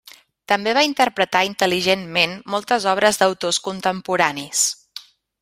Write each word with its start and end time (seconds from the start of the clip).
També 0.51 0.71
va 0.77 0.83
interpretar 0.85 1.41
intel·ligentment 1.49 2.33
moltes 2.55 2.89
obres 2.95 3.21
d'autors 3.21 3.61
contemporanis. 3.69 4.65